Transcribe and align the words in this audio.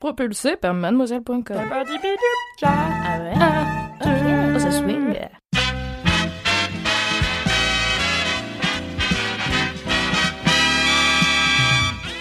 Propulsé 0.00 0.54
par 0.54 0.74
mademoiselle.com. 0.74 1.42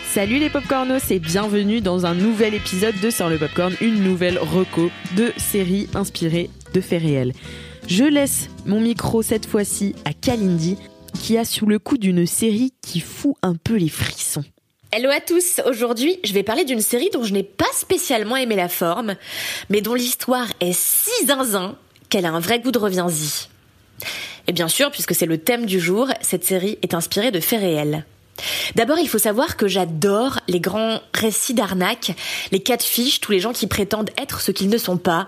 Salut 0.07 0.39
les 0.39 0.49
popcornos 0.49 1.11
et 1.11 1.19
bienvenue 1.19 1.79
dans 1.79 2.07
un 2.07 2.15
nouvel 2.15 2.55
épisode 2.55 2.99
de 2.99 3.11
Sur 3.11 3.29
le 3.29 3.37
Popcorn, 3.37 3.75
une 3.79 4.03
nouvelle 4.03 4.39
reco 4.39 4.89
de 5.15 5.31
série 5.37 5.87
inspirée 5.93 6.49
de 6.73 6.81
faits 6.81 7.03
réels. 7.03 7.33
Je 7.87 8.05
laisse 8.05 8.49
mon 8.65 8.81
micro 8.81 9.21
cette 9.21 9.45
fois-ci 9.45 9.93
à 10.03 10.13
Kalindi 10.13 10.77
qui 11.13 11.37
a 11.37 11.45
sous 11.45 11.67
le 11.67 11.77
coup 11.77 11.99
d'une 11.99 12.25
série 12.25 12.73
qui 12.81 13.01
fout 13.01 13.35
un 13.43 13.53
peu 13.53 13.75
les 13.75 13.89
frissons. 13.89 14.43
Hello 14.93 15.09
à 15.09 15.19
tous, 15.19 15.59
aujourd'hui 15.65 16.17
je 16.23 16.31
vais 16.31 16.43
parler 16.43 16.63
d'une 16.63 16.79
série 16.79 17.09
dont 17.11 17.23
je 17.23 17.33
n'ai 17.33 17.43
pas 17.43 17.65
spécialement 17.73 18.37
aimé 18.37 18.55
la 18.55 18.69
forme, 18.69 19.15
mais 19.69 19.81
dont 19.81 19.93
l'histoire 19.93 20.47
est 20.61 20.71
si 20.71 21.25
zinzin 21.25 21.75
qu'elle 22.07 22.25
a 22.25 22.31
un 22.31 22.39
vrai 22.39 22.61
goût 22.61 22.71
de 22.71 22.79
reviens-y. 22.79 23.49
Et 24.47 24.53
bien 24.53 24.69
sûr, 24.69 24.89
puisque 24.89 25.13
c'est 25.13 25.25
le 25.25 25.39
thème 25.39 25.65
du 25.65 25.81
jour, 25.81 26.07
cette 26.21 26.45
série 26.45 26.79
est 26.83 26.93
inspirée 26.93 27.31
de 27.31 27.41
faits 27.41 27.59
réels. 27.59 28.05
D'abord, 28.75 28.97
il 28.97 29.09
faut 29.09 29.17
savoir 29.17 29.57
que 29.57 29.67
j'adore 29.67 30.39
les 30.47 30.61
grands 30.61 31.01
récits 31.13 31.53
d'arnaque, 31.53 32.13
les 32.53 32.61
cas 32.61 32.77
de 32.77 32.83
fiches, 32.83 33.19
tous 33.19 33.33
les 33.33 33.41
gens 33.41 33.51
qui 33.51 33.67
prétendent 33.67 34.11
être 34.17 34.39
ce 34.39 34.53
qu'ils 34.53 34.69
ne 34.69 34.77
sont 34.77 34.97
pas, 34.97 35.27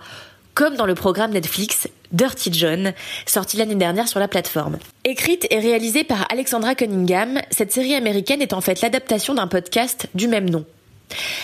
comme 0.54 0.78
dans 0.78 0.86
le 0.86 0.96
programme 0.96 1.32
Netflix 1.32 1.90
Dirty 2.12 2.52
John, 2.54 2.94
sorti 3.26 3.58
l'année 3.58 3.76
dernière 3.76 4.08
sur 4.08 4.20
la 4.20 4.28
plateforme. 4.28 4.78
Écrite 5.06 5.48
et 5.50 5.60
réalisée 5.60 6.04
par 6.04 6.26
Alexandra 6.32 6.76
Cunningham, 6.76 7.40
cette 7.52 7.72
série 7.72 7.96
américaine 7.96 8.42
est 8.42 8.54
en 8.54 8.62
fait 8.62 8.82
l'adaptation 8.82 9.34
d'un 9.34 9.48
podcast 9.48 10.08
du 10.16 10.28
même 10.28 10.50
nom. 10.50 10.66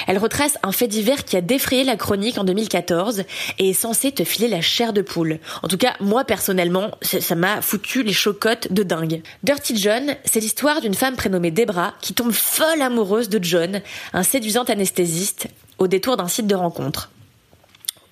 Elle 0.08 0.18
retrace 0.18 0.58
un 0.64 0.72
fait 0.72 0.88
divers 0.88 1.26
qui 1.26 1.38
a 1.38 1.42
défrayé 1.42 1.84
la 1.84 1.96
chronique 1.96 2.38
en 2.38 2.44
2014 2.44 3.24
et 3.60 3.70
est 3.70 3.74
censé 3.74 4.12
te 4.12 4.24
filer 4.24 4.48
la 4.48 4.62
chair 4.62 4.94
de 4.94 5.02
poule. 5.02 5.40
En 5.64 5.68
tout 5.68 5.78
cas, 5.78 5.96
moi 6.00 6.24
personnellement, 6.24 6.92
ça 7.02 7.36
m'a 7.36 7.62
foutu 7.62 8.04
les 8.04 8.14
chocottes 8.14 8.72
de 8.72 8.84
dingue. 8.84 9.22
Dirty 9.44 9.78
John, 9.78 10.16
c'est 10.24 10.40
l'histoire 10.40 10.82
d'une 10.82 10.94
femme 10.94 11.16
prénommée 11.16 11.52
Debra 11.52 11.94
qui 12.02 12.14
tombe 12.14 12.32
folle 12.32 12.82
amoureuse 12.82 13.30
de 13.30 13.44
John, 13.44 13.82
un 14.14 14.24
séduisant 14.24 14.64
anesthésiste, 14.64 15.48
au 15.78 15.88
détour 15.88 16.18
d'un 16.18 16.28
site 16.28 16.48
de 16.48 16.56
rencontre. 16.56 17.10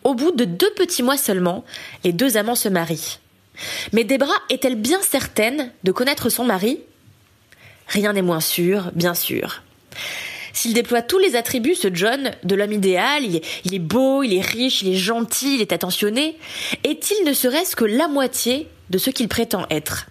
Au 0.03 0.13
bout 0.13 0.31
de 0.31 0.45
deux 0.45 0.71
petits 0.71 1.03
mois 1.03 1.17
seulement, 1.17 1.63
les 2.03 2.13
deux 2.13 2.37
amants 2.37 2.55
se 2.55 2.69
marient. 2.69 3.19
Mais 3.93 4.03
Debra 4.03 4.33
est-elle 4.49 4.75
bien 4.75 5.01
certaine 5.01 5.71
de 5.83 5.91
connaître 5.91 6.29
son 6.29 6.43
mari? 6.43 6.79
Rien 7.87 8.13
n'est 8.13 8.21
moins 8.21 8.39
sûr, 8.39 8.91
bien 8.95 9.13
sûr. 9.13 9.61
S'il 10.53 10.73
déploie 10.73 11.01
tous 11.01 11.19
les 11.19 11.35
attributs, 11.35 11.75
ce 11.75 11.93
John, 11.93 12.31
de 12.43 12.55
l'homme 12.55 12.71
idéal, 12.71 13.23
il 13.25 13.73
est, 13.73 13.79
beau, 13.79 14.23
il 14.23 14.33
est 14.33 14.41
riche, 14.41 14.81
il 14.81 14.89
est 14.89 14.97
gentil, 14.97 15.55
il 15.55 15.61
est 15.61 15.73
attentionné, 15.73 16.37
est-il 16.83 17.25
ne 17.25 17.33
serait-ce 17.33 17.75
que 17.75 17.85
la 17.85 18.07
moitié 18.07 18.67
de 18.89 18.97
ce 18.97 19.09
qu'il 19.09 19.27
prétend 19.27 19.65
être? 19.69 20.07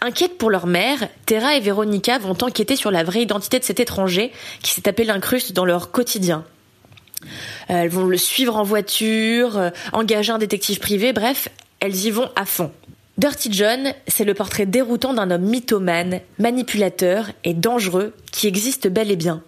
Inquiètes 0.00 0.38
pour 0.38 0.50
leur 0.50 0.66
mère, 0.66 1.08
Terra 1.24 1.56
et 1.56 1.60
Véronica 1.60 2.18
vont 2.18 2.36
enquêter 2.42 2.74
sur 2.74 2.90
la 2.90 3.04
vraie 3.04 3.22
identité 3.22 3.60
de 3.60 3.64
cet 3.64 3.78
étranger 3.78 4.32
qui 4.62 4.72
s'est 4.72 4.82
tapé 4.82 5.04
l'incruste 5.04 5.52
dans 5.52 5.64
leur 5.64 5.92
quotidien. 5.92 6.44
Elles 7.68 7.88
vont 7.88 8.04
le 8.04 8.16
suivre 8.16 8.56
en 8.56 8.62
voiture, 8.62 9.56
euh, 9.58 9.70
engager 9.92 10.32
un 10.32 10.38
détective 10.38 10.78
privé, 10.78 11.12
bref, 11.12 11.48
elles 11.80 12.06
y 12.06 12.10
vont 12.10 12.30
à 12.36 12.44
fond. 12.44 12.72
Dirty 13.18 13.52
John, 13.52 13.92
c'est 14.08 14.24
le 14.24 14.34
portrait 14.34 14.66
déroutant 14.66 15.14
d'un 15.14 15.30
homme 15.30 15.42
mythomane, 15.42 16.20
manipulateur 16.38 17.30
et 17.44 17.54
dangereux 17.54 18.14
qui 18.30 18.46
existe 18.46 18.88
bel 18.88 19.10
et 19.10 19.16
bien. 19.16 19.42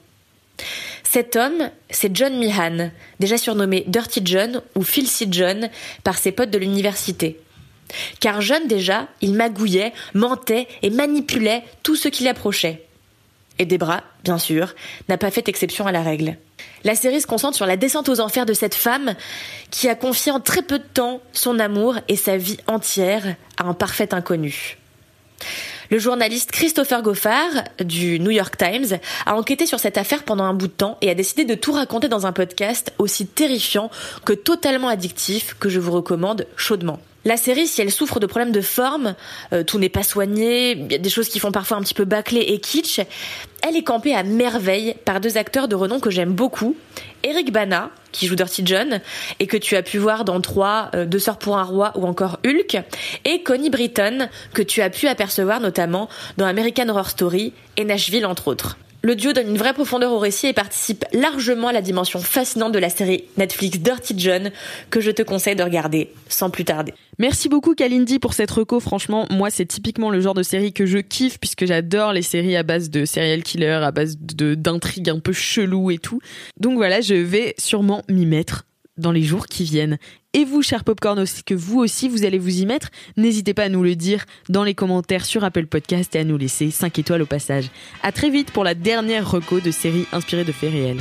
Cet 1.03 1.37
homme, 1.37 1.71
c'est 1.91 2.15
John 2.15 2.37
Meehan, 2.39 2.91
déjà 3.21 3.39
surnommé 3.39 3.85
Dirty 3.87 4.21
John 4.25 4.61
ou 4.75 4.83
Filthy 4.83 5.29
John 5.31 5.71
par 6.03 6.19
ses 6.19 6.33
potes 6.33 6.51
de 6.51 6.59
l'université. 6.59 7.41
Car 8.21 8.41
jeune 8.41 8.67
déjà, 8.67 9.09
il 9.21 9.35
magouillait, 9.35 9.93
mentait 10.13 10.67
et 10.83 10.91
manipulait 10.91 11.63
tout 11.83 11.97
ce 11.97 12.09
qui 12.09 12.25
l'approchait. 12.25 12.85
Et 13.59 13.67
Debra, 13.67 14.03
bien 14.25 14.39
sûr, 14.39 14.75
n'a 15.09 15.19
pas 15.19 15.31
fait 15.31 15.49
exception 15.49 15.87
à 15.87 15.93
la 15.93 16.03
règle. 16.03 16.37
La 16.83 16.95
série 16.95 17.21
se 17.21 17.27
concentre 17.27 17.57
sur 17.57 17.67
la 17.67 17.77
descente 17.77 18.09
aux 18.09 18.21
enfers 18.21 18.47
de 18.47 18.53
cette 18.53 18.75
femme 18.75 19.15
qui 19.71 19.89
a 19.89 19.95
confié 19.95 20.33
en 20.33 20.41
très 20.41 20.63
peu 20.63 20.79
de 20.79 20.85
temps 20.85 21.21
son 21.33 21.59
amour 21.59 21.97
et 22.09 22.17
sa 22.17 22.37
vie 22.37 22.59
entière 22.67 23.37
à 23.57 23.65
un 23.65 23.75
parfait 23.75 24.13
inconnu. 24.13 24.77
Le 25.91 25.99
journaliste 25.99 26.51
Christopher 26.51 27.03
Goffard 27.03 27.51
du 27.79 28.19
New 28.19 28.31
York 28.31 28.57
Times 28.57 28.99
a 29.27 29.37
enquêté 29.37 29.67
sur 29.67 29.79
cette 29.79 29.99
affaire 29.99 30.25
pendant 30.25 30.45
un 30.45 30.55
bout 30.55 30.67
de 30.67 30.73
temps 30.73 30.99
et 31.03 31.11
a 31.11 31.15
décidé 31.15 31.45
de 31.45 31.55
tout 31.55 31.73
raconter 31.73 32.09
dans 32.09 32.27
un 32.27 32.33
podcast 32.33 32.93
aussi 32.99 33.27
terrifiant 33.27 33.91
que 34.25 34.33
totalement 34.33 34.89
addictif 34.89 35.55
que 35.61 35.69
je 35.69 35.81
vous 35.81 35.93
recommande 35.93 36.47
chaudement. 36.57 37.01
La 37.25 37.39
série, 37.39 37.67
si 37.67 37.81
elle 37.81 37.91
souffre 37.91 38.21
de 38.21 38.27
problèmes 38.27 38.53
de 38.53 38.61
forme, 38.61 39.15
euh, 39.55 39.63
tout 39.63 39.79
n'est 39.79 39.89
pas 39.89 40.03
soigné, 40.03 40.73
il 40.73 40.93
y 40.93 40.95
a 40.95 40.99
des 40.99 41.09
choses 41.09 41.29
qui 41.29 41.39
font 41.39 41.53
parfois 41.53 41.79
un 41.79 41.81
petit 41.81 41.95
peu 41.95 42.05
bâclé 42.05 42.41
et 42.41 42.59
kitsch, 42.59 43.01
elle 43.63 43.77
est 43.77 43.83
campée 43.83 44.15
à 44.15 44.23
merveille 44.23 44.95
par 45.07 45.21
deux 45.21 45.39
acteurs 45.39 45.67
de 45.67 45.75
renom 45.75 46.01
que 46.01 46.11
j'aime 46.11 46.33
beaucoup. 46.33 46.77
Eric 47.23 47.51
Bana, 47.51 47.91
qui 48.13 48.27
joue 48.27 48.35
Dirty 48.35 48.63
John, 48.67 49.01
et 49.41 49.47
que 49.47 49.57
tu 49.57 49.75
as 49.75 49.83
pu 49.83 49.97
voir 49.97 50.27
dans 50.27 50.41
3, 50.43 50.91
euh, 50.95 51.05
Deux 51.07 51.19
sœurs 51.19 51.39
pour 51.39 51.57
un 51.57 51.65
roi 51.65 51.93
ou 51.95 52.07
encore 52.07 52.41
Hulk, 52.45 52.83
et 53.25 53.43
Connie 53.43 53.71
Britton, 53.71 54.29
que 54.53 54.61
tu 54.61 54.83
as 54.83 54.91
pu 54.91 55.09
apercevoir 55.09 55.61
notamment 55.61 56.11
dans 56.37 56.45
American 56.45 56.91
Horror 56.91 57.09
Story 57.09 57.55
et 57.79 57.85
Nashville 57.85 58.27
entre 58.27 58.49
autres. 58.49 58.77
Le 59.05 59.17
duo 59.17 59.35
donne 59.35 59.51
une 59.51 59.59
vraie 59.59 59.75
profondeur 59.75 60.13
au 60.13 60.19
récit 60.19 60.47
et 60.47 60.55
participe 60.55 61.05
largement 61.13 61.69
à 61.69 61.73
la 61.75 61.83
dimension 61.83 62.21
fascinante 62.21 62.73
de 62.73 62.79
la 62.79 62.89
série 62.89 63.25
Netflix 63.37 63.79
Dirty 63.79 64.15
John 64.17 64.51
que 64.89 65.03
je 65.03 65.11
te 65.11 65.21
conseille 65.21 65.55
de 65.55 65.63
regarder 65.63 66.11
sans 66.31 66.49
plus 66.49 66.65
tarder. 66.65 66.95
Merci 67.19 67.51
beaucoup 67.51 67.75
Kalindi 67.75 68.19
pour 68.19 68.33
cette 68.33 68.51
reco. 68.51 68.81
Franchement, 68.81 69.27
moi 69.29 69.51
c'est 69.51 69.67
typiquement 69.67 70.09
le 70.09 70.23
genre 70.23 70.33
de 70.33 70.43
série 70.43 70.73
que 70.73 70.87
je 70.87 70.97
kiffe 70.97 71.39
puisque 71.39 71.67
j'adore 71.67 72.15
les 72.15 72.23
séries 72.23 72.57
à 72.57 72.63
base 72.63 72.89
de 72.89 73.05
serial 73.05 73.43
killer, 73.43 73.81
à 73.83 73.91
base 73.91 74.17
d'intrigues 74.17 75.11
un 75.11 75.19
peu 75.19 75.35
chelou 75.35 75.91
et 75.91 75.99
tout. 75.99 76.21
Donc 76.59 76.77
voilà, 76.77 77.03
je 77.03 77.13
vais 77.15 77.55
sûrement 77.59 78.01
m'y 78.09 78.25
mettre 78.25 78.65
dans 78.97 79.13
les 79.13 79.23
jours 79.23 79.49
qui 79.49 79.65
viennent. 79.65 79.99
Et 80.37 80.45
vous, 80.45 80.63
chers 80.63 80.83
popcorn, 80.83 81.21
aussi 81.21 81.45
que 81.45 81.55
vous 81.55 81.79
aussi 81.79 82.09
vous 82.09 82.25
allez 82.25 82.39
vous 82.39 82.61
y 82.61 82.67
mettre, 82.67 82.91
n'hésitez 83.17 83.55
pas 83.55 83.63
à 83.63 83.69
nous 83.69 83.85
le 83.85 83.95
dire 83.95 84.25
dans 84.49 84.65
les 84.65 84.75
commentaires 84.75 85.25
sur 85.25 85.45
Apple 85.45 85.67
Podcast 85.67 86.17
et 86.17 86.19
à 86.19 86.25
nous 86.25 86.37
laisser 86.37 86.73
5 86.73 86.99
étoiles 86.99 87.23
au 87.23 87.27
passage. 87.27 87.71
À 88.03 88.11
très 88.11 88.31
vite 88.31 88.51
pour 88.51 88.65
la 88.65 88.75
dernière 88.75 89.31
reco 89.31 89.61
de 89.61 89.71
série 89.71 90.07
inspirée 90.13 90.43
de 90.43 90.51
faits 90.51 90.73
réels. 90.73 91.01